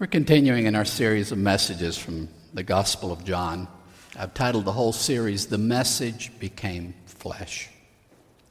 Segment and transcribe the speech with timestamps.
[0.00, 3.68] We're continuing in our series of messages from the Gospel of John.
[4.18, 7.68] I've titled the whole series, The Message Became Flesh.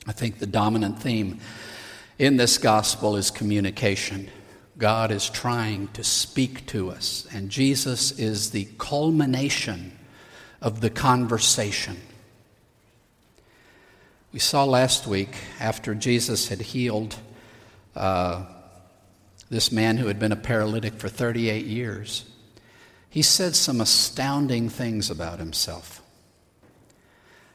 [0.06, 1.40] I think the dominant theme
[2.20, 4.30] in this gospel is communication.
[4.78, 9.98] God is trying to speak to us, and Jesus is the culmination
[10.62, 11.98] of the conversation.
[14.32, 17.16] We saw last week, after Jesus had healed
[17.96, 18.46] uh,
[19.50, 22.26] this man who had been a paralytic for 38 years,
[23.10, 26.02] he said some astounding things about himself.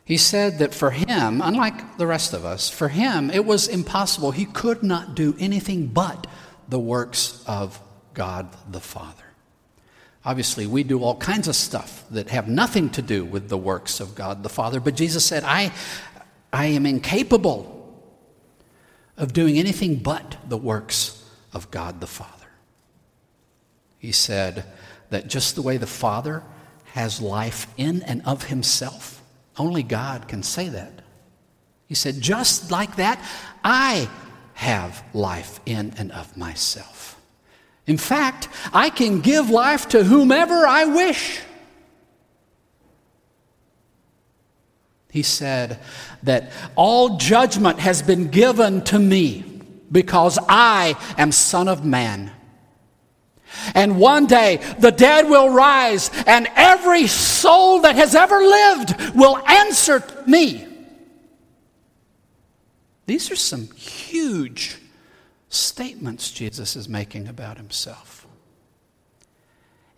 [0.05, 4.33] He said that for him, unlike the rest of us, for him it was impossible.
[4.33, 6.27] He could not do anything but
[6.69, 7.81] the works of
[8.13, 9.25] God the Father.
[10.25, 14.01] Obviously, we do all kinds of stuff that have nothing to do with the works
[14.01, 15.73] of God the Father, but Jesus said, I,
[16.53, 17.71] I am incapable
[19.17, 21.24] of doing anything but the works
[21.55, 22.31] of God the Father.
[23.99, 24.65] He said
[25.11, 26.43] that just the way the Father
[26.93, 29.23] has life in and of himself,
[29.57, 31.01] only God can say that.
[31.87, 33.23] He said, just like that,
[33.63, 34.09] I
[34.55, 37.21] have life in and of myself.
[37.87, 41.41] In fact, I can give life to whomever I wish.
[45.11, 45.79] He said
[46.25, 49.54] that all judgment has been given to me
[49.91, 52.31] because I am Son of Man.
[53.75, 59.39] And one day the dead will rise, and every soul that has ever lived will
[59.47, 60.67] answer me.
[63.07, 64.79] These are some huge
[65.49, 68.27] statements Jesus is making about himself.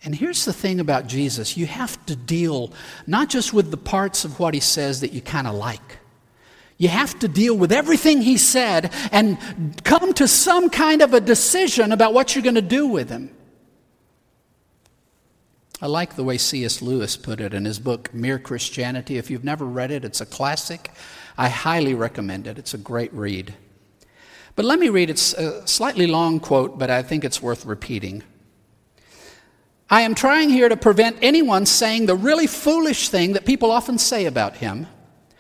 [0.05, 2.73] And here's the thing about Jesus you have to deal
[3.07, 5.99] not just with the parts of what he says that you kind of like.
[6.79, 9.39] You have to deal with everything he said and
[9.83, 13.31] come to some kind of a decision about what you're going to do with him.
[15.81, 16.81] I like the way C.S.
[16.81, 19.19] Lewis put it in his book, Mere Christianity.
[19.19, 20.91] If you've never read it, it's a classic.
[21.37, 22.59] I highly recommend it.
[22.59, 23.55] It's a great read.
[24.55, 27.67] But let me read it's a uh, slightly long quote, but I think it's worth
[27.67, 28.23] repeating.
[29.91, 33.99] I am trying here to prevent anyone saying the really foolish thing that people often
[33.99, 34.87] say about him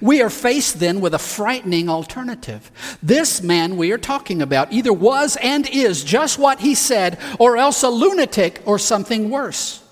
[0.00, 2.70] We are faced then with a frightening alternative.
[3.02, 7.56] This man we are talking about either was and is just what he said, or
[7.56, 9.82] else a lunatic or something worse.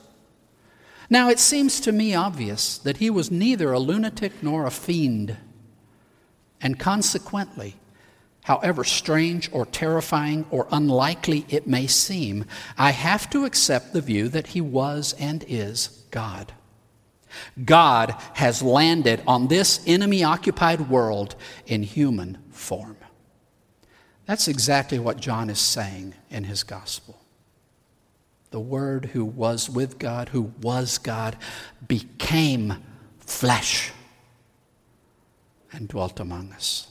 [1.11, 5.37] Now, it seems to me obvious that he was neither a lunatic nor a fiend.
[6.61, 7.77] And consequently,
[8.45, 12.47] however strange or terrifying or unlikely it may seem,
[12.79, 16.53] I have to accept the view that he was and is God.
[17.65, 21.35] God has landed on this enemy occupied world
[21.67, 22.97] in human form.
[24.27, 27.19] That's exactly what John is saying in his gospel.
[28.51, 31.37] The Word who was with God, who was God,
[31.87, 32.83] became
[33.19, 33.93] flesh
[35.73, 36.89] and dwelt among us.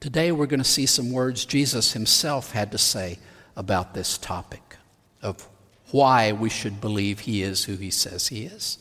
[0.00, 3.18] Today we're going to see some words Jesus himself had to say
[3.56, 4.76] about this topic
[5.22, 5.48] of
[5.90, 8.78] why we should believe he is who he says he is.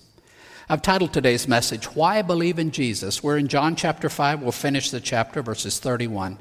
[0.70, 3.24] I've titled today's message, Why I Believe in Jesus.
[3.24, 4.42] We're in John chapter 5.
[4.42, 6.38] We'll finish the chapter, verses 31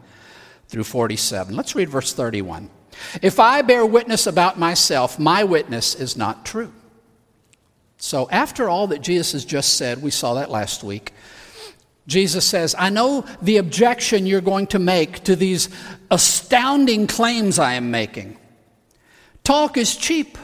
[0.67, 1.55] through 47.
[1.55, 2.69] Let's read verse 31.
[3.23, 6.73] If I bear witness about myself, my witness is not true.
[7.99, 11.13] So, after all that Jesus has just said, we saw that last week,
[12.09, 15.69] Jesus says, I know the objection you're going to make to these
[16.11, 18.39] astounding claims I am making.
[19.45, 20.37] Talk is cheap.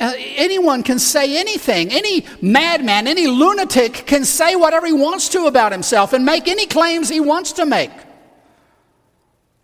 [0.00, 1.92] Uh, anyone can say anything.
[1.92, 6.66] Any madman, any lunatic can say whatever he wants to about himself and make any
[6.66, 7.92] claims he wants to make.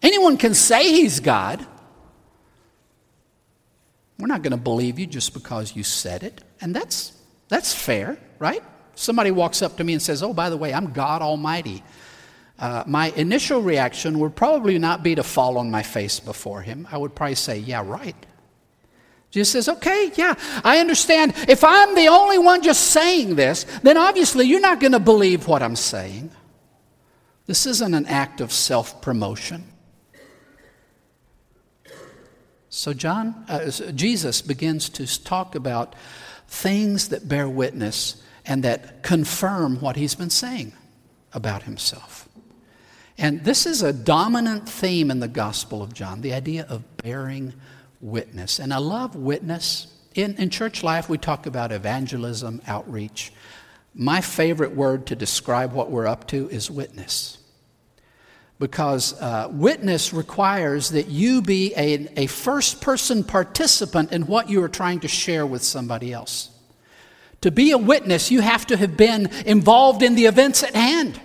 [0.03, 1.67] Anyone can say he's God.
[4.19, 6.43] We're not going to believe you just because you said it.
[6.61, 7.12] And that's,
[7.49, 8.62] That's fair, right?
[8.94, 11.82] Somebody walks up to me and says, Oh, by the way, I'm God Almighty.
[12.59, 16.87] Uh, my initial reaction would probably not be to fall on my face before him.
[16.93, 18.15] I would probably say, Yeah, right.
[19.31, 20.35] Jesus says, Okay, yeah,
[20.65, 21.35] I understand.
[21.49, 25.47] If I'm the only one just saying this, then obviously you're not going to believe
[25.47, 26.31] what I'm saying.
[27.47, 29.65] This isn't an act of self promotion.
[32.69, 35.97] So, John, uh, Jesus begins to talk about
[36.47, 40.73] things that bear witness and that confirm what he's been saying
[41.32, 42.29] about himself.
[43.19, 47.55] And this is a dominant theme in the Gospel of John the idea of bearing
[48.00, 48.58] witness.
[48.58, 49.87] And I love witness.
[50.14, 53.32] In, in church life, we talk about evangelism, outreach.
[53.94, 57.38] My favorite word to describe what we're up to is witness.
[58.58, 64.62] Because uh, witness requires that you be a, a first person participant in what you
[64.62, 66.50] are trying to share with somebody else.
[67.41, 71.19] To be a witness, you have to have been involved in the events at hand.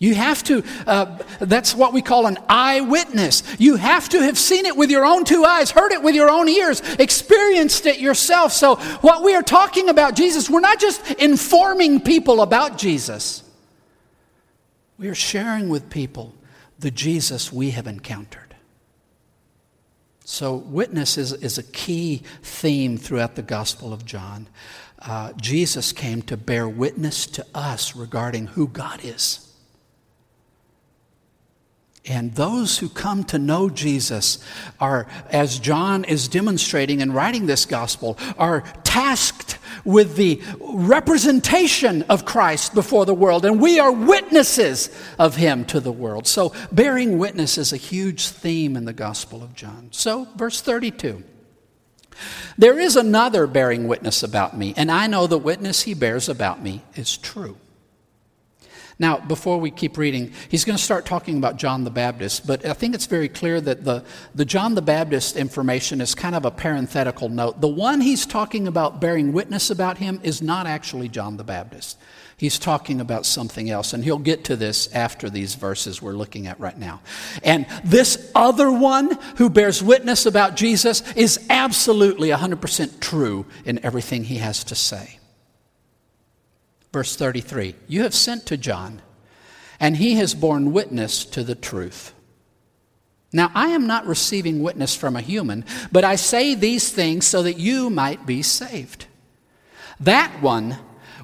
[0.00, 3.42] You have to, uh, that's what we call an eyewitness.
[3.58, 6.30] You have to have seen it with your own two eyes, heard it with your
[6.30, 8.54] own ears, experienced it yourself.
[8.54, 13.42] So, what we are talking about Jesus, we're not just informing people about Jesus,
[14.96, 16.34] we are sharing with people
[16.78, 18.54] the Jesus we have encountered.
[20.24, 24.48] So, witness is, is a key theme throughout the Gospel of John.
[24.98, 29.46] Uh, Jesus came to bear witness to us regarding who God is.
[32.10, 34.44] And those who come to know Jesus
[34.80, 42.24] are, as John is demonstrating in writing this gospel, are tasked with the representation of
[42.24, 43.44] Christ before the world.
[43.44, 44.90] And we are witnesses
[45.20, 46.26] of him to the world.
[46.26, 49.90] So, bearing witness is a huge theme in the gospel of John.
[49.92, 51.22] So, verse 32.
[52.58, 56.60] There is another bearing witness about me, and I know the witness he bears about
[56.60, 57.56] me is true.
[59.00, 62.66] Now, before we keep reading, he's going to start talking about John the Baptist, but
[62.66, 64.04] I think it's very clear that the,
[64.34, 67.62] the John the Baptist information is kind of a parenthetical note.
[67.62, 71.98] The one he's talking about bearing witness about him is not actually John the Baptist.
[72.36, 76.46] He's talking about something else, and he'll get to this after these verses we're looking
[76.46, 77.00] at right now.
[77.42, 84.24] And this other one who bears witness about Jesus is absolutely 100% true in everything
[84.24, 85.19] he has to say.
[86.92, 89.02] Verse 33 You have sent to John,
[89.78, 92.12] and he has borne witness to the truth.
[93.32, 97.44] Now, I am not receiving witness from a human, but I say these things so
[97.44, 99.06] that you might be saved.
[100.00, 100.78] That one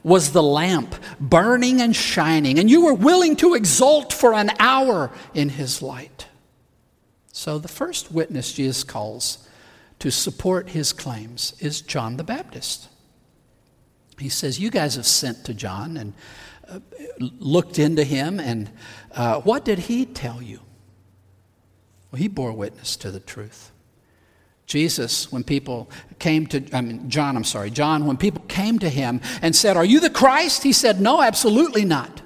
[0.05, 5.11] was the lamp burning and shining, and you were willing to exult for an hour
[5.35, 6.29] in his light.
[7.33, 9.49] So, the first witness Jesus calls
[9.99, 12.89] to support his claims is John the Baptist
[14.19, 16.13] he says, You guys have sent to John and
[16.69, 16.81] uh,
[17.19, 18.71] looked into him, and
[19.15, 20.61] uh, what did he tell you?
[22.11, 23.73] Well, he bore witness to the truth.
[24.67, 28.89] Jesus, when people came to, I mean, John, I'm sorry, John, when people came to
[28.89, 30.65] him and said, Are you the Christ?
[30.65, 32.23] He said, No, absolutely not.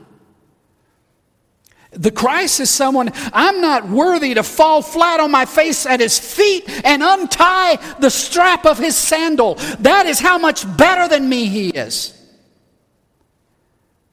[1.93, 6.19] The Christ is someone I'm not worthy to fall flat on my face at his
[6.19, 9.57] feet and untie the strap of his sandal.
[9.81, 12.17] That is how much better than me he is.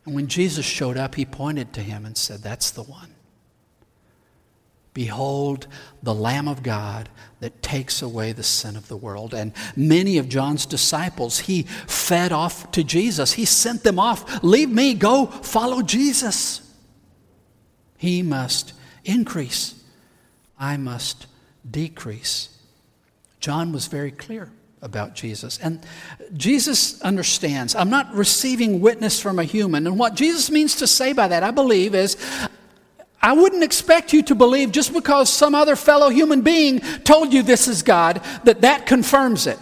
[0.05, 3.13] And when Jesus showed up, he pointed to him and said, That's the one.
[4.93, 5.67] Behold,
[6.01, 7.10] the Lamb of God
[7.41, 9.36] that takes away the sin of the world.
[9.36, 13.34] And many of John's disciples, he fed off to Jesus.
[13.34, 14.43] He sent them off.
[14.43, 16.66] Leave me, go follow Jesus.
[17.98, 18.74] He must
[19.04, 19.75] increase,
[20.60, 21.27] I must
[21.70, 22.50] decrease.
[23.39, 24.50] John was very clear
[24.82, 25.58] about Jesus.
[25.60, 25.86] And
[26.36, 27.75] Jesus understands.
[27.75, 29.88] I'm not receiving witness from a human.
[29.88, 32.18] And what Jesus means to say by that, I believe, is
[33.22, 37.42] I wouldn't expect you to believe just because some other fellow human being told you
[37.42, 39.60] this is God, that that confirms it.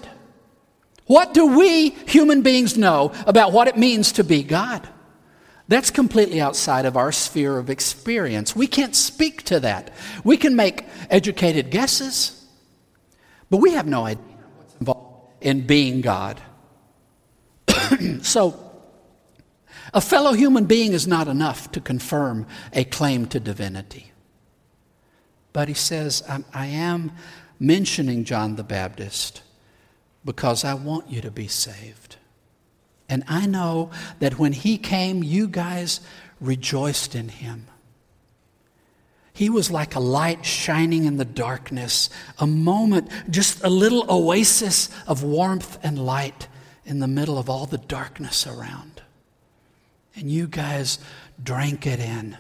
[1.06, 4.88] What do we human beings know about what it means to be God?
[5.68, 8.56] That's completely outside of our sphere of experience.
[8.56, 9.92] We can't speak to that.
[10.24, 12.46] We can make educated guesses,
[13.50, 14.24] but we have no idea
[14.58, 16.40] what's involved in being God.
[18.22, 18.62] so,
[19.92, 24.12] a fellow human being is not enough to confirm a claim to divinity.
[25.52, 26.22] But he says,
[26.54, 27.14] I am
[27.60, 29.42] mentioning John the Baptist
[30.26, 32.05] because I want you to be saved.
[33.08, 36.00] And I know that when he came, you guys
[36.40, 37.68] rejoiced in him.
[39.34, 42.10] He was like a light shining in the darkness,
[42.40, 46.48] a moment, just a little oasis of warmth and light
[46.86, 49.02] in the middle of all the darkness around.
[50.16, 51.00] And you guys
[51.44, 52.38] drank it in.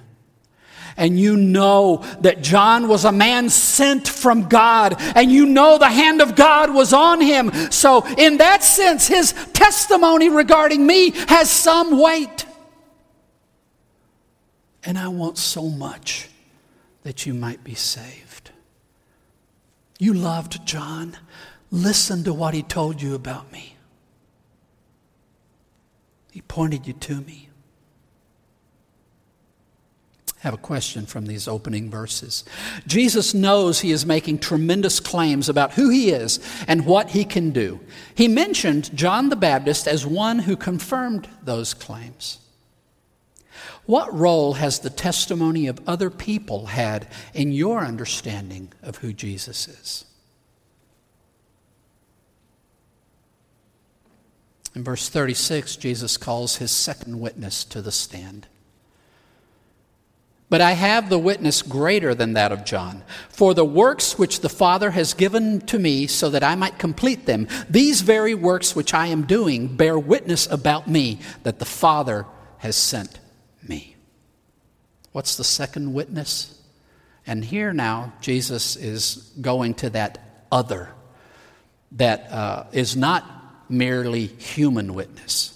[0.97, 5.89] And you know that John was a man sent from God, and you know the
[5.89, 7.51] hand of God was on him.
[7.71, 12.45] So, in that sense, his testimony regarding me has some weight.
[14.83, 16.29] And I want so much
[17.03, 18.51] that you might be saved.
[19.99, 21.17] You loved John.
[21.71, 23.75] Listen to what he told you about me.
[26.31, 27.49] He pointed you to me.
[30.45, 32.45] Have a question from these opening verses.
[32.85, 37.49] Jesus knows he is making tremendous claims about who he is and what he can
[37.49, 37.79] do.
[38.13, 42.37] He mentioned John the Baptist as one who confirmed those claims.
[43.87, 49.67] What role has the testimony of other people had in your understanding of who Jesus
[49.67, 50.05] is?
[54.75, 58.45] In verse 36, Jesus calls his second witness to the stand.
[60.55, 63.03] But I have the witness greater than that of John.
[63.27, 67.25] For the works which the Father has given to me so that I might complete
[67.25, 72.25] them, these very works which I am doing bear witness about me that the Father
[72.59, 73.19] has sent
[73.67, 73.97] me.
[75.11, 76.57] What's the second witness?
[77.27, 80.87] And here now, Jesus is going to that other
[81.91, 83.25] that uh, is not
[83.69, 85.54] merely human witness.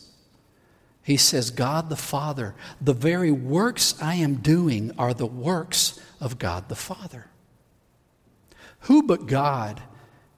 [1.09, 6.37] He says, God the Father, the very works I am doing are the works of
[6.37, 7.25] God the Father.
[8.81, 9.81] Who but God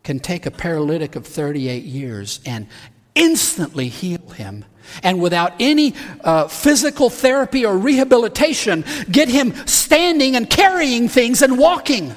[0.05, 2.69] can take a paralytic of 38 years and
[3.15, 4.63] instantly heal him?
[5.03, 11.59] And without any uh, physical therapy or rehabilitation, get him standing and carrying things and
[11.59, 12.15] walking.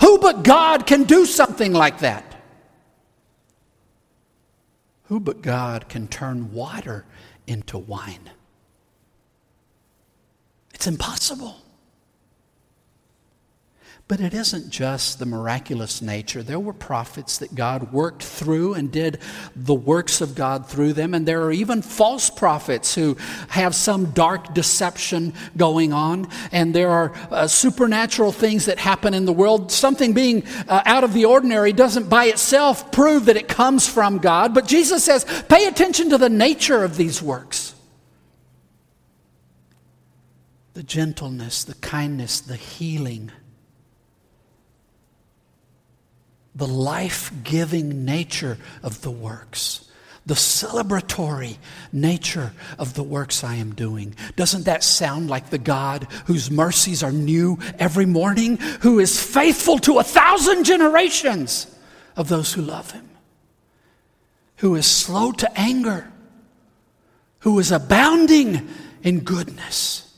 [0.00, 2.29] Who but God can do something like that?
[5.10, 7.04] Who but God can turn water
[7.48, 8.30] into wine?
[10.72, 11.56] It's impossible.
[14.08, 16.42] But it isn't just the miraculous nature.
[16.42, 19.20] There were prophets that God worked through and did
[19.54, 21.14] the works of God through them.
[21.14, 23.16] And there are even false prophets who
[23.48, 26.28] have some dark deception going on.
[26.50, 29.70] And there are uh, supernatural things that happen in the world.
[29.70, 34.18] Something being uh, out of the ordinary doesn't by itself prove that it comes from
[34.18, 34.54] God.
[34.54, 37.74] But Jesus says, pay attention to the nature of these works
[40.74, 43.30] the gentleness, the kindness, the healing
[46.60, 49.88] the life giving nature of the works,
[50.26, 51.56] the celebratory
[51.90, 54.14] nature of the works I am doing.
[54.36, 59.78] Doesn't that sound like the God whose mercies are new every morning, who is faithful
[59.78, 61.66] to a thousand generations
[62.14, 63.08] of those who love him,
[64.56, 66.12] who is slow to anger,
[67.38, 68.68] who is abounding
[69.02, 70.09] in goodness?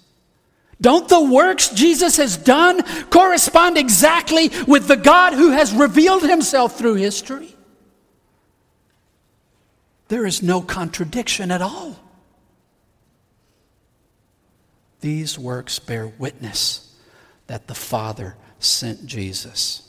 [0.83, 6.77] Don't the works Jesus has done correspond exactly with the God who has revealed himself
[6.77, 7.55] through history?
[10.09, 11.97] There is no contradiction at all.
[15.01, 16.95] These works bear witness
[17.47, 19.89] that the Father sent Jesus.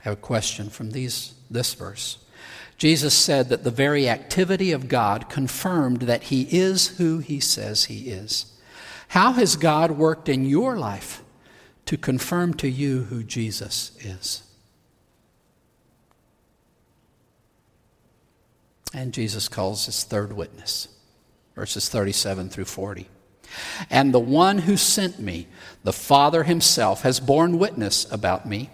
[0.00, 2.18] I have a question from these, this verse.
[2.78, 7.86] Jesus said that the very activity of God confirmed that he is who he says
[7.86, 8.53] he is.
[9.08, 11.22] How has God worked in your life
[11.86, 14.42] to confirm to you who Jesus is?
[18.94, 20.88] And Jesus calls his third witness,
[21.56, 23.08] verses 37 through 40.
[23.90, 25.48] And the one who sent me,
[25.82, 28.70] the Father himself, has borne witness about me.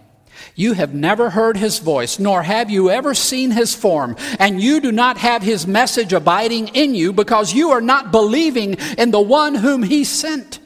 [0.54, 4.80] You have never heard his voice, nor have you ever seen his form, and you
[4.80, 9.20] do not have his message abiding in you because you are not believing in the
[9.20, 10.58] one whom he sent.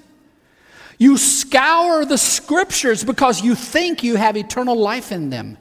[0.99, 5.59] You scour the scriptures because you think you have eternal life in them.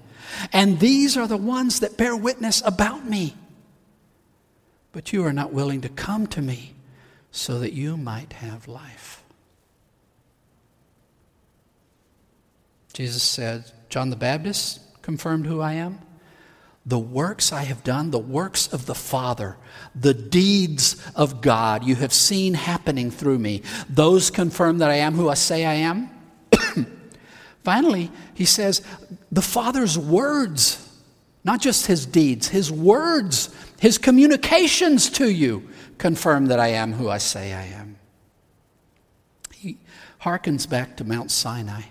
[0.52, 3.36] And these are the ones that bear witness about me.
[4.92, 6.76] But you are not willing to come to me
[7.32, 9.24] so that you might have life.
[12.94, 16.00] Jesus said, John the Baptist confirmed who I am.
[16.84, 19.56] The works I have done, the works of the Father,
[19.94, 25.14] the deeds of God you have seen happening through me, those confirm that I am
[25.14, 26.10] who I say I am.
[27.64, 28.82] Finally, he says,
[29.32, 30.90] the Father's words,
[31.44, 35.70] not just his deeds, his words, his communications to you
[36.00, 37.98] confirm that I am who I say I am.
[39.54, 39.78] He
[40.20, 41.84] harkens back to Mount Sinai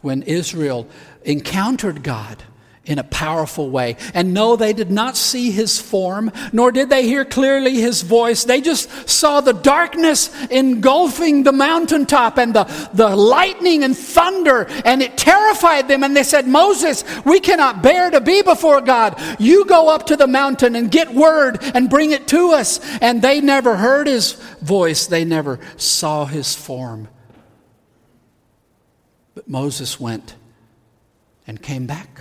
[0.00, 0.86] when Israel
[1.24, 2.42] encountered God
[2.88, 3.96] in a powerful way.
[4.14, 8.44] And no, they did not see his form, nor did they hear clearly his voice.
[8.44, 12.64] They just saw the darkness engulfing the mountaintop and the,
[12.94, 16.02] the lightning and thunder, and it terrified them.
[16.02, 19.20] And they said, Moses, we cannot bear to be before God.
[19.38, 22.80] You go up to the mountain and get word and bring it to us.
[23.02, 27.08] And they never heard his voice, they never saw his form.
[29.48, 30.36] Moses went
[31.46, 32.20] and came back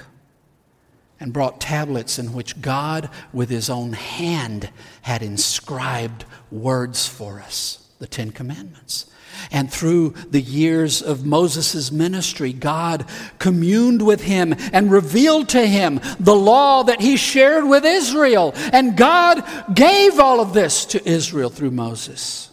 [1.19, 4.69] and brought tablets in which God, with his own hand,
[5.01, 9.07] had inscribed words for us the Ten Commandments.
[9.51, 13.05] And through the years of Moses' ministry, God
[13.39, 18.53] communed with him and revealed to him the law that he shared with Israel.
[18.71, 19.43] And God
[19.73, 22.51] gave all of this to Israel through Moses.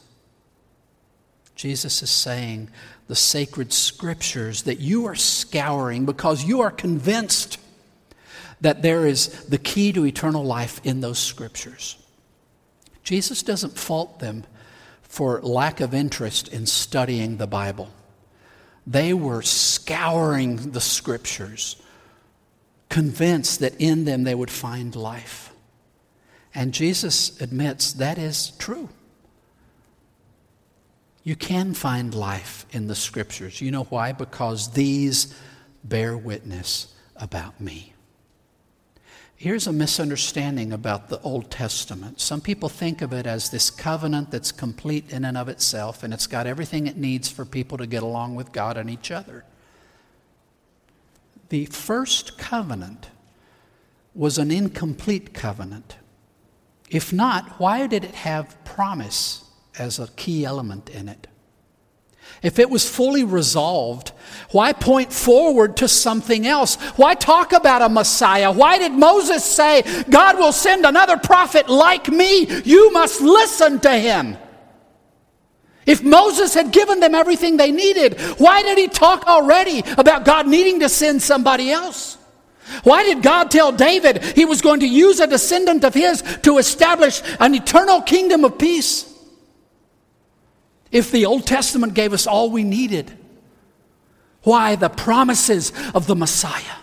[1.55, 2.71] Jesus is saying
[3.07, 7.59] the sacred scriptures that you are scouring because you are convinced
[8.61, 11.97] that there is the key to eternal life in those scriptures.
[13.03, 14.45] Jesus doesn't fault them
[15.03, 17.91] for lack of interest in studying the Bible.
[18.87, 21.77] They were scouring the scriptures,
[22.89, 25.53] convinced that in them they would find life.
[26.55, 28.89] And Jesus admits that is true.
[31.25, 33.63] You can find life in the scriptures.
[33.63, 34.13] You know why?
[34.13, 35.35] Because these
[35.83, 37.95] bear witness about me.
[39.35, 42.21] Here's a misunderstanding about the Old Testament.
[42.21, 46.15] Some people think of it as this covenant that's complete in and of itself, and
[46.15, 49.45] it's got everything it needs for people to get along with God and each other.
[51.49, 53.09] The first covenant
[54.15, 55.97] was an incomplete covenant.
[56.91, 59.44] If not, why did it have promise
[59.79, 61.27] as a key element in it?
[62.43, 64.13] If it was fully resolved,
[64.51, 66.77] why point forward to something else?
[66.97, 68.53] Why talk about a Messiah?
[68.53, 72.47] Why did Moses say, God will send another prophet like me?
[72.65, 74.37] You must listen to him.
[75.87, 80.47] If Moses had given them everything they needed, why did he talk already about God
[80.47, 82.19] needing to send somebody else?
[82.83, 86.59] Why did God tell David he was going to use a descendant of his to
[86.59, 89.14] establish an eternal kingdom of peace?
[90.95, 93.13] If the Old Testament gave us all we needed?
[94.45, 96.79] Why the promises of the Messiah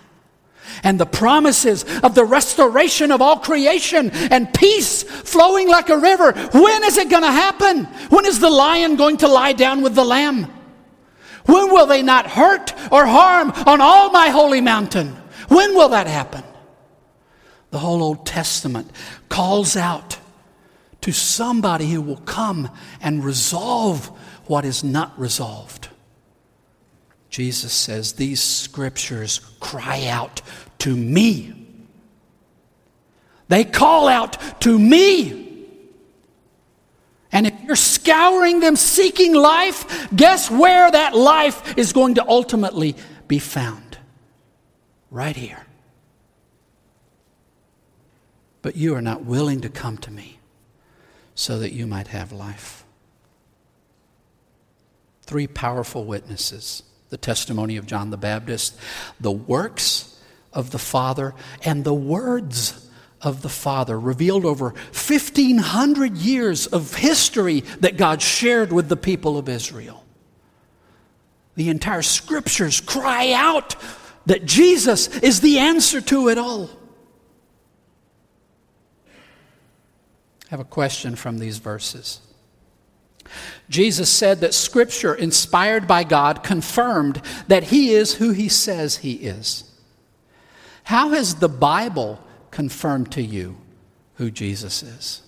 [0.83, 6.31] and the promises of the restoration of all creation and peace flowing like a river.
[6.33, 7.85] When is it going to happen?
[8.09, 10.51] When is the lion going to lie down with the lamb?
[11.45, 15.09] When will they not hurt or harm on all my holy mountain?
[15.47, 16.43] When will that happen?
[17.71, 18.91] The whole Old Testament
[19.29, 20.17] calls out
[21.01, 22.69] to somebody who will come
[23.01, 24.07] and resolve
[24.45, 25.89] what is not resolved.
[27.29, 30.41] Jesus says, These scriptures cry out
[30.79, 31.53] to me.
[33.47, 35.67] They call out to me.
[37.31, 42.95] And if you're scouring them seeking life, guess where that life is going to ultimately
[43.27, 43.97] be found?
[45.09, 45.65] Right here.
[48.61, 50.40] But you are not willing to come to me
[51.35, 52.83] so that you might have life.
[55.23, 58.77] Three powerful witnesses the testimony of John the Baptist,
[59.19, 60.17] the works
[60.53, 62.89] of the Father, and the words
[63.21, 69.37] of the Father, revealed over 1,500 years of history that God shared with the people
[69.37, 70.05] of Israel.
[71.55, 73.75] The entire scriptures cry out
[74.25, 76.69] that Jesus is the answer to it all.
[80.51, 82.19] Have a question from these verses.
[83.69, 89.13] Jesus said that Scripture, inspired by God, confirmed that He is who He says He
[89.13, 89.63] is.
[90.83, 92.19] How has the Bible
[92.51, 93.55] confirmed to you
[94.15, 95.21] who Jesus is?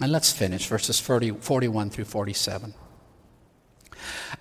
[0.00, 2.72] And let's finish verses 40, 41 through 47.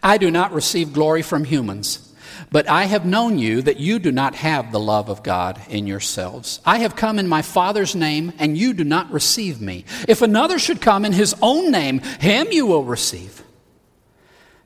[0.02, 2.07] I do not receive glory from humans.
[2.52, 5.88] But I have known you that you do not have the love of God in
[5.88, 6.60] yourselves.
[6.66, 9.86] I have come in my Father's name, and you do not receive me.
[10.08, 13.44] If another should come in his own name, him you will receive.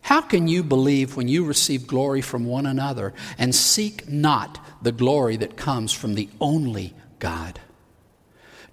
[0.01, 4.91] How can you believe when you receive glory from one another and seek not the
[4.91, 7.59] glory that comes from the only God?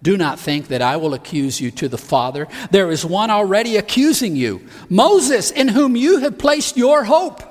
[0.03, 2.47] Do not think that I will accuse you to the Father.
[2.71, 7.43] There is one already accusing you, Moses, in whom you have placed your hope.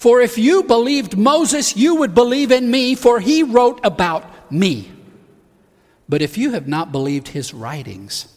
[0.00, 4.90] For if you believed Moses, you would believe in me, for he wrote about me.
[6.08, 8.34] But if you have not believed his writings,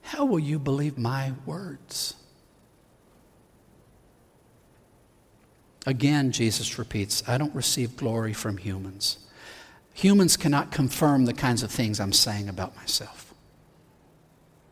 [0.00, 2.14] how will you believe my words?
[5.86, 9.18] Again, Jesus repeats, I don't receive glory from humans.
[9.94, 13.32] Humans cannot confirm the kinds of things I'm saying about myself.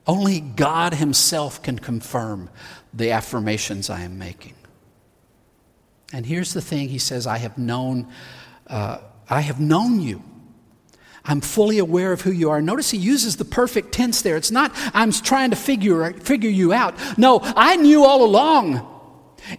[0.08, 2.50] Only God Himself can confirm
[2.92, 4.54] the affirmations I am making.
[6.12, 8.08] And here's the thing He says, I have known,
[8.66, 10.22] uh, I have known you.
[11.24, 12.62] I'm fully aware of who you are.
[12.62, 14.36] Notice he uses the perfect tense there.
[14.36, 16.94] It's not, I'm trying to figure, figure you out.
[17.18, 18.86] No, I knew all along.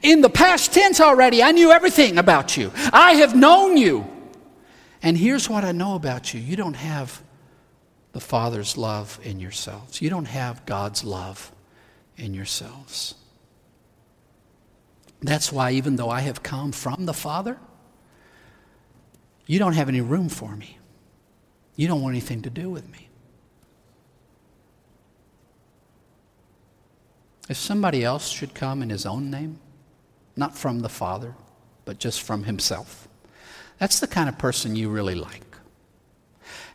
[0.01, 2.71] In the past tense already, I knew everything about you.
[2.91, 4.07] I have known you.
[5.03, 7.21] And here's what I know about you you don't have
[8.11, 11.51] the Father's love in yourselves, you don't have God's love
[12.17, 13.15] in yourselves.
[15.21, 17.57] That's why, even though I have come from the Father,
[19.45, 20.77] you don't have any room for me.
[21.75, 23.09] You don't want anything to do with me.
[27.49, 29.59] If somebody else should come in his own name,
[30.35, 31.35] not from the Father,
[31.85, 33.07] but just from himself,
[33.77, 35.43] that's the kind of person you really like.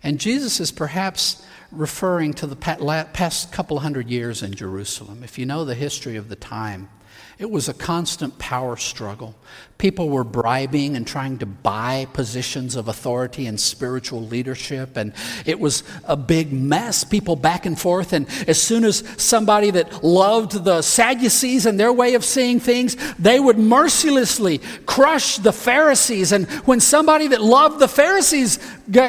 [0.03, 5.23] And Jesus is perhaps referring to the past couple hundred years in Jerusalem.
[5.25, 6.91] If you know the history of the time,
[7.39, 9.35] it was a constant power struggle.
[9.79, 15.13] People were bribing and trying to buy positions of authority and spiritual leadership, and
[15.45, 17.05] it was a big mess.
[17.05, 21.93] People back and forth, and as soon as somebody that loved the Sadducees and their
[21.93, 26.33] way of seeing things, they would mercilessly crush the Pharisees.
[26.33, 28.59] And when somebody that loved the Pharisees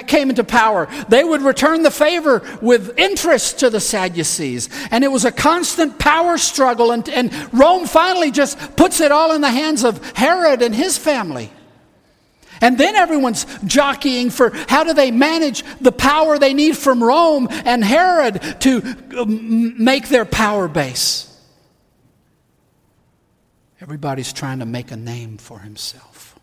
[0.08, 4.67] came into power, they would return the favor with interest to the Sadducees.
[4.91, 9.33] And it was a constant power struggle, and, and Rome finally just puts it all
[9.33, 11.51] in the hands of Herod and his family.
[12.62, 17.47] And then everyone's jockeying for how do they manage the power they need from Rome
[17.49, 21.23] and Herod to um, make their power base.
[23.81, 26.39] Everybody's trying to make a name for himself.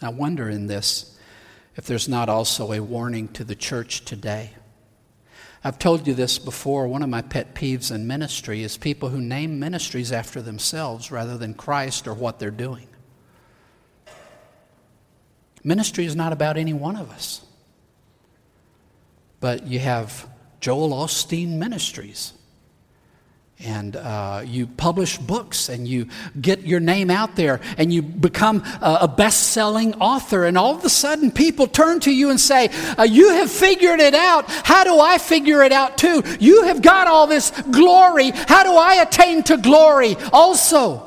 [0.00, 1.18] I wonder in this
[1.74, 4.52] if there's not also a warning to the church today.
[5.64, 6.86] I've told you this before.
[6.86, 11.36] One of my pet peeves in ministry is people who name ministries after themselves rather
[11.36, 12.86] than Christ or what they're doing.
[15.64, 17.44] Ministry is not about any one of us.
[19.40, 20.28] But you have
[20.60, 22.32] Joel Osteen Ministries
[23.60, 26.06] and uh, you publish books and you
[26.40, 30.84] get your name out there and you become a, best selling author, and all of
[30.84, 34.44] a sudden people turn to you and say, uh, You have figured it out.
[34.48, 36.22] How do I figure it out too?
[36.38, 38.30] You have got all this glory.
[38.30, 41.04] How do I attain to glory also?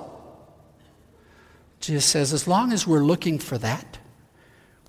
[1.79, 3.99] Jesus says, As long as we're looking for that,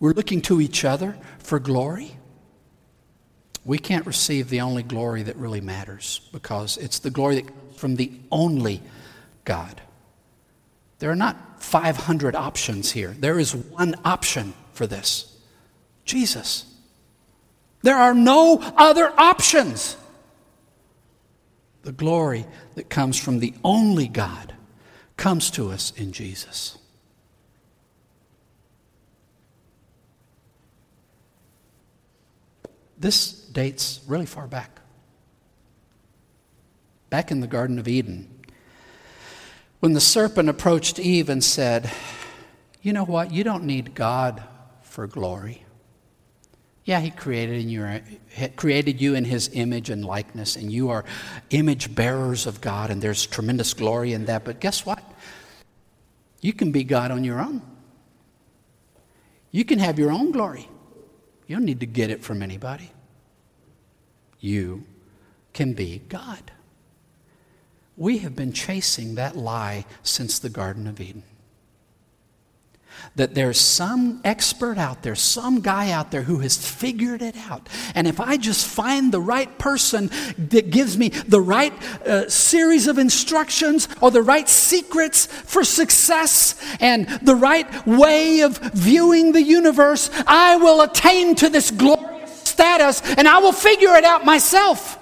[0.00, 2.16] we're looking to each other for glory
[3.64, 7.76] we can't receive the only glory that really matters because it's the glory that comes
[7.76, 8.80] from the only
[9.44, 9.80] God.
[10.98, 13.14] There are not 500 options here.
[13.18, 15.36] There is one option for this
[16.04, 16.66] Jesus.
[17.82, 19.96] There are no other options.
[21.82, 22.46] The glory
[22.76, 24.54] that comes from the only God
[25.16, 26.78] comes to us in Jesus.
[32.96, 34.80] This dates really far back.
[37.10, 38.28] Back in the Garden of Eden,
[39.80, 41.90] when the serpent approached Eve and said,
[42.80, 43.32] You know what?
[43.32, 44.42] You don't need God
[44.82, 45.64] for glory.
[46.84, 48.00] Yeah, he created, your,
[48.56, 51.04] created you in his image and likeness, and you are
[51.50, 54.44] image bearers of God, and there's tremendous glory in that.
[54.44, 55.02] But guess what?
[56.40, 57.62] You can be God on your own.
[59.52, 60.68] You can have your own glory.
[61.46, 62.90] You don't need to get it from anybody
[64.42, 64.84] you
[65.54, 66.50] can be God.
[67.96, 71.22] We have been chasing that lie since the Garden of Eden.
[73.16, 77.68] That there's some expert out there, some guy out there who has figured it out.
[77.94, 81.72] And if I just find the right person that gives me the right
[82.06, 88.58] uh, series of instructions or the right secrets for success and the right way of
[88.58, 92.11] viewing the universe, I will attain to this glory
[92.62, 94.98] status and I will figure it out myself.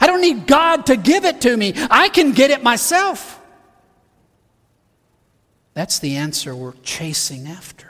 [0.00, 3.40] I don't need God to give it to me, I can get it myself.
[5.74, 7.88] That's the answer we're chasing after.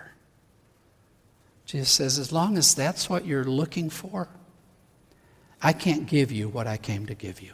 [1.66, 4.28] Jesus says, as long as that's what you're looking for,
[5.60, 7.52] I can't give you what I came to give you.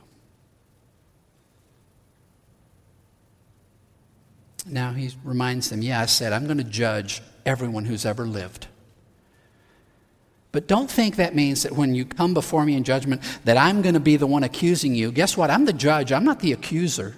[4.66, 8.66] Now he reminds them, yeah, I said, I'm going to judge everyone who's ever lived.
[10.50, 13.82] But don't think that means that when you come before me in judgment that I'm
[13.82, 15.12] going to be the one accusing you.
[15.12, 15.50] Guess what?
[15.50, 17.16] I'm the judge, I'm not the accuser.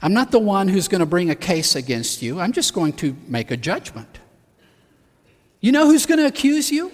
[0.00, 2.38] I'm not the one who's going to bring a case against you.
[2.38, 4.18] I'm just going to make a judgment.
[5.60, 6.92] You know who's going to accuse you?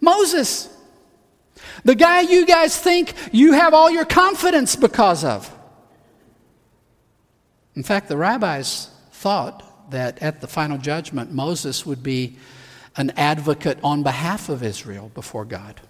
[0.00, 0.68] Moses.
[1.84, 5.52] The guy you guys think you have all your confidence because of.
[7.74, 12.36] In fact, the rabbis thought that at the final judgment, Moses would be
[12.96, 15.80] an advocate on behalf of Israel before God.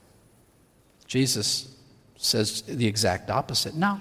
[1.07, 1.75] Jesus
[2.17, 3.75] says the exact opposite.
[3.75, 4.01] No.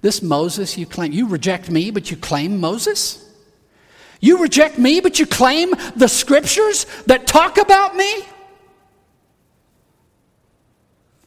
[0.00, 3.24] This Moses you claim, you reject me, but you claim Moses?
[4.20, 8.24] You reject me, but you claim the scriptures that talk about me?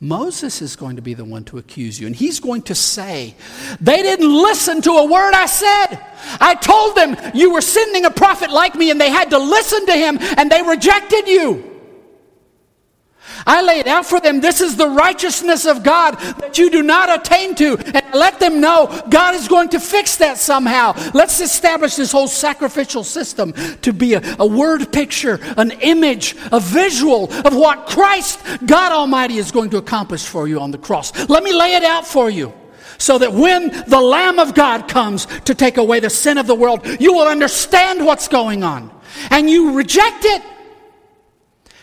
[0.04, 3.36] Moses is going to be the one to accuse you, and he's going to say,
[3.80, 6.00] They didn't listen to a word I said.
[6.40, 9.86] I told them you were sending a prophet like me, and they had to listen
[9.86, 11.71] to him, and they rejected you.
[13.46, 17.10] I laid out for them, this is the righteousness of God that you do not
[17.10, 17.78] attain to.
[17.78, 20.94] And let them know God is going to fix that somehow.
[21.14, 26.60] Let's establish this whole sacrificial system to be a, a word picture, an image, a
[26.60, 31.30] visual of what Christ, God Almighty, is going to accomplish for you on the cross.
[31.30, 32.54] Let me lay it out for you
[32.98, 36.56] so that when the Lamb of God comes to take away the sin of the
[36.56, 38.92] world, you will understand what's going on.
[39.32, 40.44] And you reject it.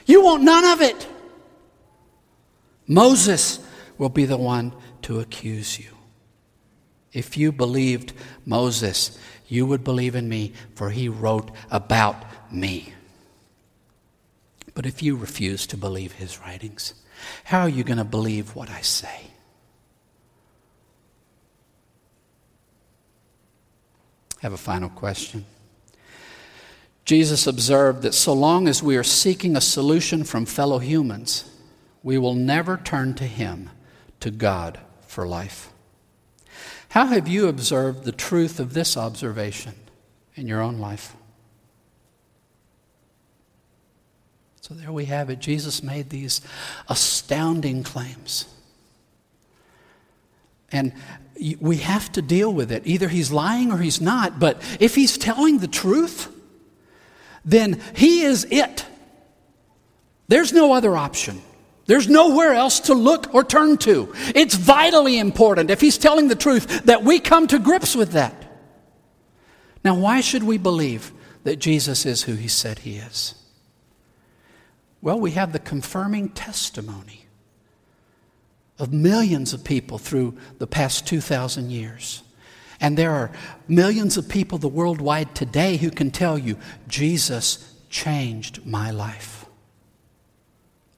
[0.07, 1.07] You want none of it.
[2.89, 3.61] Moses
[3.99, 4.73] will be the one
[5.03, 5.91] to accuse you.
[7.13, 8.15] If you believed
[8.47, 12.95] Moses, you would believe in me, for he wrote about me.
[14.75, 16.95] But if you refuse to believe his writings,
[17.45, 19.23] how are you going to believe what I say?
[24.37, 25.45] I have a final question.
[27.05, 31.51] Jesus observed that so long as we are seeking a solution from fellow humans,
[32.03, 33.71] we will never turn to Him,
[34.21, 35.71] to God, for life.
[36.91, 39.75] How have you observed the truth of this observation
[40.35, 41.15] in your own life?
[44.61, 45.39] So there we have it.
[45.39, 46.41] Jesus made these
[46.89, 48.47] astounding claims.
[50.71, 50.93] And
[51.61, 52.83] we have to deal with it.
[52.87, 54.39] Either he's lying or he's not.
[54.39, 56.29] But if he's telling the truth,
[57.45, 58.85] then he is it.
[60.29, 61.41] There's no other option.
[61.89, 64.13] There's nowhere else to look or turn to.
[64.35, 68.35] It's vitally important, if he's telling the truth, that we come to grips with that.
[69.83, 71.13] Now, why should we believe
[71.45, 73.35] that Jesus is who he said he is?
[75.01, 77.25] Well, we have the confirming testimony
[78.79, 82.23] of millions of people through the past 2,000 years.
[82.83, 83.31] And there are
[83.67, 89.38] millions of people the worldwide today who can tell you, Jesus changed my life.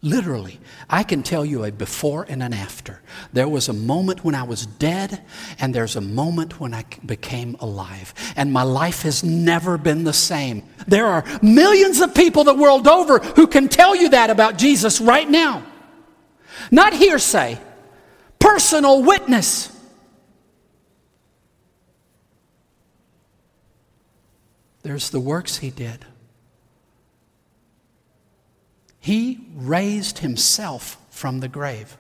[0.02, 0.58] Literally,
[0.88, 3.02] I can tell you a before and an after.
[3.34, 5.22] There was a moment when I was dead,
[5.58, 8.14] and there's a moment when I became alive.
[8.34, 10.62] And my life has never been the same.
[10.88, 15.02] There are millions of people the world over who can tell you that about Jesus
[15.02, 15.66] right now.
[16.70, 17.58] Not hearsay,
[18.38, 19.70] personal witness.
[24.82, 26.06] There's the works he did.
[29.00, 31.96] He raised himself from the grave.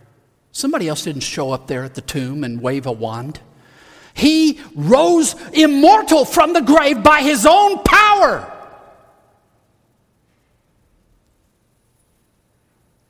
[0.52, 3.40] Somebody else didn't show up there at the tomb and wave a wand.
[4.12, 8.56] He rose immortal from the grave by his own power.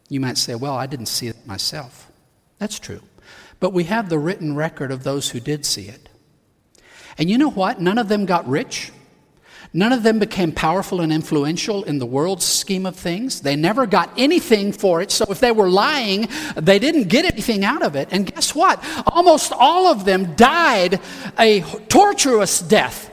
[0.08, 2.10] You might say, Well, I didn't see it myself.
[2.58, 3.00] That's true.
[3.58, 6.08] But we have the written record of those who did see it.
[7.18, 7.80] And you know what?
[7.80, 8.92] None of them got rich.
[9.72, 13.42] None of them became powerful and influential in the world's scheme of things.
[13.42, 15.12] They never got anything for it.
[15.12, 18.08] So if they were lying, they didn't get anything out of it.
[18.10, 18.84] And guess what?
[19.06, 21.00] Almost all of them died
[21.38, 23.08] a torturous death.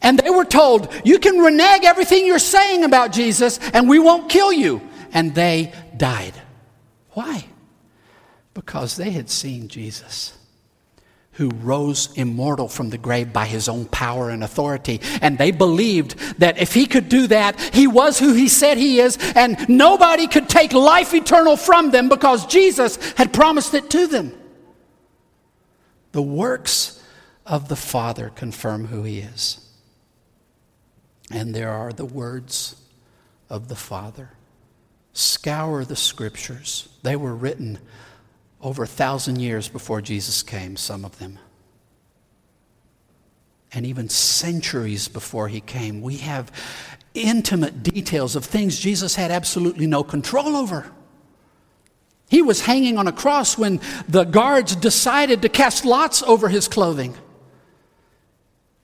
[0.00, 4.30] And they were told, You can renege everything you're saying about Jesus, and we won't
[4.30, 4.80] kill you.
[5.12, 6.32] And they died.
[7.10, 7.44] Why?
[8.54, 10.32] Because they had seen Jesus
[11.32, 15.00] who rose immortal from the grave by his own power and authority.
[15.22, 19.00] And they believed that if he could do that, he was who he said he
[19.00, 24.06] is, and nobody could take life eternal from them because Jesus had promised it to
[24.06, 24.38] them.
[26.12, 27.02] The works
[27.46, 29.58] of the Father confirm who he is.
[31.30, 32.76] And there are the words
[33.48, 34.30] of the Father.
[35.14, 37.78] Scour the scriptures, they were written
[38.62, 41.38] over a thousand years before Jesus came, some of them.
[43.72, 46.52] And even centuries before he came, we have
[47.14, 50.90] intimate details of things Jesus had absolutely no control over.
[52.28, 56.68] He was hanging on a cross when the guards decided to cast lots over his
[56.68, 57.14] clothing.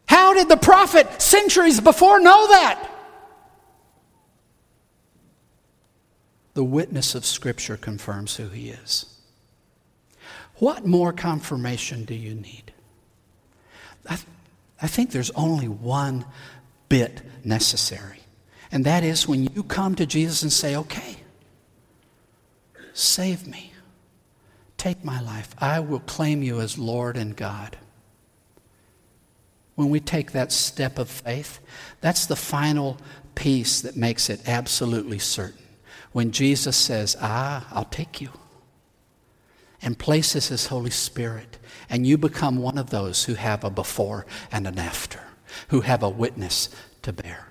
[0.06, 2.90] How did the prophet centuries before know that?
[6.54, 9.17] The witness of Scripture confirms who he is.
[10.58, 12.72] What more confirmation do you need?
[14.06, 14.26] I, th-
[14.80, 16.24] I think there's only one
[16.88, 18.20] bit necessary,
[18.72, 21.16] and that is when you come to Jesus and say, Okay,
[22.92, 23.72] save me,
[24.76, 27.76] take my life, I will claim you as Lord and God.
[29.74, 31.60] When we take that step of faith,
[32.00, 32.98] that's the final
[33.36, 35.62] piece that makes it absolutely certain
[36.12, 38.30] when Jesus says, Ah, I'll take you,
[39.82, 44.26] and places His Holy Spirit, and you become one of those who have a before
[44.50, 45.20] and an after,
[45.68, 46.68] who have a witness
[47.02, 47.48] to bear.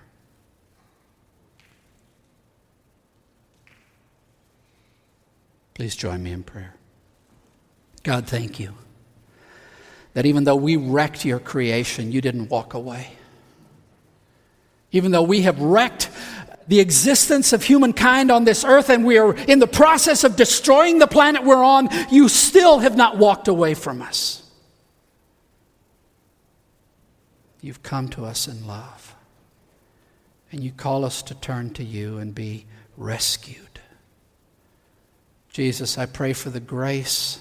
[5.74, 6.74] Please join me in prayer.
[8.04, 8.74] God, thank you
[10.18, 13.10] that even though we wrecked your creation, you didn't walk away.
[14.92, 16.10] Even though we have wrecked
[16.68, 21.00] the existence of humankind on this earth and we are in the process of destroying
[21.00, 24.44] the planet we're on, you still have not walked away from us.
[27.62, 29.16] You've come to us in love.
[30.52, 33.82] And you call us to turn to you and be rescued.
[35.50, 37.40] Jesus, I pray for the grace,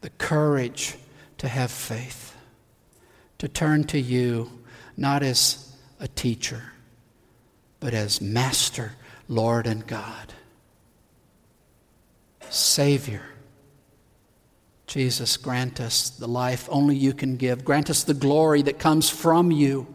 [0.00, 0.96] the courage
[1.38, 2.34] to have faith,
[3.38, 4.50] to turn to you
[4.96, 6.72] not as a teacher
[7.80, 8.92] but as Master,
[9.26, 10.34] Lord, and God.
[12.50, 13.22] Savior.
[14.86, 17.64] Jesus, grant us the life only you can give.
[17.64, 19.86] Grant us the glory that comes from you.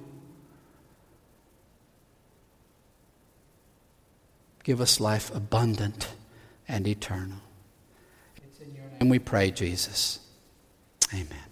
[4.63, 6.08] Give us life abundant
[6.67, 7.38] and eternal.
[8.38, 10.19] It's in your name we pray, Jesus.
[11.13, 11.44] Amen.